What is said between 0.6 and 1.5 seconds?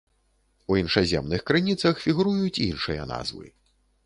У іншаземных